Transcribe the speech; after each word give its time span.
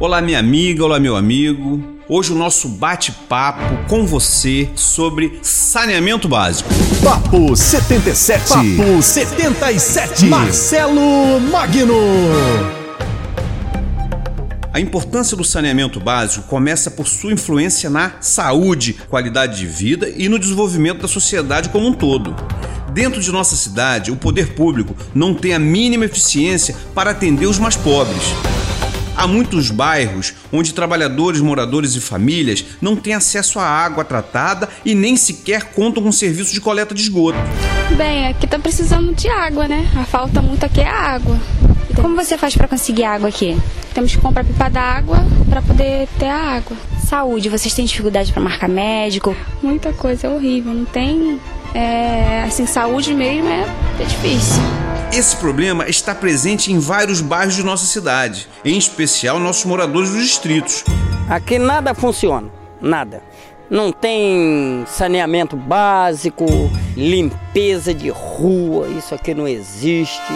Olá, 0.00 0.20
minha 0.22 0.38
amiga, 0.38 0.84
olá, 0.84 1.00
meu 1.00 1.16
amigo. 1.16 1.82
Hoje 2.08 2.32
o 2.32 2.36
nosso 2.36 2.68
bate-papo 2.68 3.88
com 3.88 4.06
você 4.06 4.70
sobre 4.76 5.40
saneamento 5.42 6.28
básico. 6.28 6.70
Papo 7.02 7.56
77. 7.56 8.48
Papo 8.48 9.02
77. 9.02 10.26
Marcelo 10.26 11.40
Magno. 11.40 11.96
A 14.72 14.78
importância 14.78 15.36
do 15.36 15.42
saneamento 15.42 15.98
básico 15.98 16.46
começa 16.46 16.92
por 16.92 17.08
sua 17.08 17.32
influência 17.32 17.90
na 17.90 18.12
saúde, 18.20 18.92
qualidade 19.08 19.58
de 19.58 19.66
vida 19.66 20.08
e 20.16 20.28
no 20.28 20.38
desenvolvimento 20.38 21.02
da 21.02 21.08
sociedade 21.08 21.70
como 21.70 21.88
um 21.88 21.92
todo. 21.92 22.36
Dentro 22.92 23.20
de 23.20 23.32
nossa 23.32 23.56
cidade, 23.56 24.12
o 24.12 24.16
poder 24.16 24.54
público 24.54 24.94
não 25.12 25.34
tem 25.34 25.54
a 25.54 25.58
mínima 25.58 26.04
eficiência 26.04 26.76
para 26.94 27.10
atender 27.10 27.46
os 27.46 27.58
mais 27.58 27.74
pobres. 27.74 28.22
Há 29.18 29.26
muitos 29.26 29.72
bairros 29.72 30.32
onde 30.52 30.72
trabalhadores, 30.72 31.40
moradores 31.40 31.96
e 31.96 32.00
famílias 32.00 32.64
não 32.80 32.94
têm 32.94 33.14
acesso 33.14 33.58
à 33.58 33.64
água 33.64 34.04
tratada 34.04 34.68
e 34.84 34.94
nem 34.94 35.16
sequer 35.16 35.72
contam 35.72 36.04
com 36.04 36.12
serviço 36.12 36.54
de 36.54 36.60
coleta 36.60 36.94
de 36.94 37.02
esgoto. 37.02 37.36
Bem, 37.96 38.28
aqui 38.28 38.46
tá 38.46 38.60
precisando 38.60 39.12
de 39.12 39.28
água, 39.28 39.66
né? 39.66 39.90
A 39.96 40.04
falta 40.04 40.40
muito 40.40 40.64
aqui 40.64 40.80
é 40.80 40.88
água. 40.88 41.36
Como 42.00 42.14
você 42.14 42.38
faz 42.38 42.54
para 42.54 42.68
conseguir 42.68 43.02
água 43.02 43.28
aqui? 43.28 43.60
Temos 43.92 44.14
que 44.14 44.20
comprar 44.20 44.44
pipa 44.44 44.70
d'água 44.70 45.26
para 45.50 45.62
poder 45.62 46.06
ter 46.16 46.28
a 46.28 46.56
água. 46.56 46.76
Saúde, 47.04 47.48
vocês 47.48 47.74
têm 47.74 47.86
dificuldade 47.86 48.32
para 48.32 48.40
marcar 48.40 48.68
médico? 48.68 49.34
Muita 49.60 49.92
coisa, 49.92 50.28
é 50.28 50.30
horrível. 50.30 50.72
Não 50.72 50.84
tem, 50.84 51.40
é, 51.74 52.44
assim, 52.46 52.66
saúde 52.66 53.12
mesmo 53.14 53.48
é, 53.48 53.66
é 53.98 54.04
difícil. 54.04 54.62
Esse 55.12 55.34
problema 55.36 55.88
está 55.88 56.14
presente 56.14 56.70
em 56.70 56.78
vários 56.78 57.20
bairros 57.20 57.56
de 57.56 57.64
nossa 57.64 57.86
cidade, 57.86 58.46
em 58.64 58.76
especial 58.76 59.38
nossos 59.38 59.64
moradores 59.64 60.10
dos 60.10 60.22
distritos. 60.22 60.84
Aqui 61.28 61.58
nada 61.58 61.94
funciona, 61.94 62.48
nada. 62.80 63.22
Não 63.70 63.90
tem 63.90 64.84
saneamento 64.86 65.56
básico, 65.56 66.46
limpeza 66.96 67.92
de 67.92 68.10
rua, 68.10 68.86
isso 68.88 69.14
aqui 69.14 69.34
não 69.34 69.48
existe. 69.48 70.32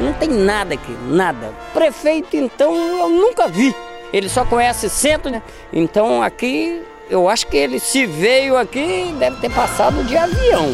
Não 0.00 0.12
tem 0.12 0.28
nada 0.28 0.74
aqui, 0.74 0.96
nada. 1.08 1.52
Prefeito, 1.72 2.36
então, 2.36 2.74
eu 2.74 3.08
nunca 3.08 3.48
vi. 3.48 3.74
Ele 4.12 4.28
só 4.28 4.44
conhece 4.44 4.88
centro, 4.88 5.30
né? 5.30 5.42
Então 5.72 6.22
aqui, 6.22 6.82
eu 7.08 7.28
acho 7.28 7.46
que 7.46 7.56
ele 7.56 7.78
se 7.78 8.04
veio 8.04 8.56
aqui, 8.56 9.14
deve 9.18 9.36
ter 9.40 9.50
passado 9.50 10.04
de 10.04 10.16
avião. 10.16 10.72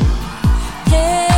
Hey, 0.93 1.34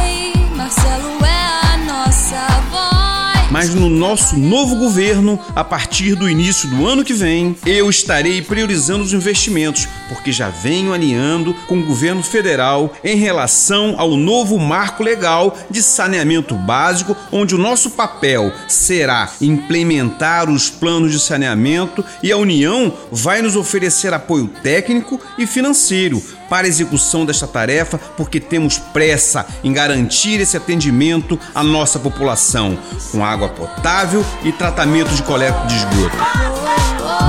Mas 3.57 3.75
no 3.75 3.89
nosso 3.89 4.39
novo 4.39 4.77
governo, 4.77 5.41
a 5.55 5.65
partir 5.65 6.15
do 6.15 6.29
início 6.29 6.69
do 6.69 6.87
ano 6.87 7.03
que 7.03 7.15
vem, 7.15 7.57
eu 7.65 7.89
estarei 7.89 8.43
priorizando 8.43 9.03
os 9.03 9.15
investimentos, 9.15 9.89
porque 10.11 10.31
já 10.31 10.51
venho 10.51 10.93
alinhando 10.93 11.55
com 11.67 11.79
o 11.79 11.83
governo 11.83 12.23
federal 12.23 12.93
em 13.03 13.17
relação 13.17 13.95
ao 13.97 14.15
novo 14.15 14.59
marco 14.59 15.03
legal 15.03 15.57
de 15.71 15.83
saneamento 15.83 16.55
básico, 16.55 17.17
onde 17.33 17.55
o 17.55 17.59
nosso 17.59 17.93
papel 17.93 18.53
será 18.69 19.33
implementar 19.41 20.51
os 20.51 20.69
planos 20.69 21.11
de 21.11 21.19
saneamento 21.19 22.05
e 22.23 22.31
a 22.31 22.37
União 22.37 22.93
vai 23.11 23.41
nos 23.41 23.57
oferecer 23.57 24.13
apoio 24.13 24.49
técnico 24.63 25.19
e 25.39 25.47
financeiro 25.47 26.23
para 26.49 26.67
a 26.67 26.69
execução 26.69 27.25
desta 27.25 27.47
tarefa, 27.47 27.99
porque 28.17 28.41
temos 28.41 28.79
pressa 28.79 29.47
em 29.63 29.73
garantir 29.73 30.41
esse 30.41 30.57
atendimento 30.57 31.39
à 31.55 31.63
nossa 31.63 31.99
população, 31.99 32.79
com 33.11 33.25
água 33.25 33.49
potável 33.49 34.25
e 34.43 34.53
tratamento 34.53 35.15
de 35.15 35.23
coleta 35.23 35.67
de 35.67 35.77
esgoto. 35.77 36.17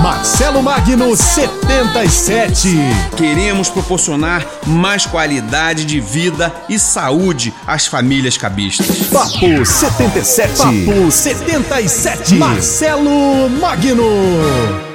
Marcelo 0.02 0.62
Magno 0.62 1.16
77. 1.16 2.70
Queremos 3.16 3.70
proporcionar 3.70 4.46
mais 4.66 5.06
qualidade 5.06 5.86
de 5.86 6.00
vida 6.00 6.54
e 6.70 6.78
saúde 6.80 7.54
às 7.66 7.88
famílias 7.88 8.38
cabistas. 8.38 9.08
Papo 9.08 9.66
77. 9.66 10.58
Papo 10.58 11.12
77. 11.12 12.36
Marcelo 12.36 13.50
Magno. 13.50 14.87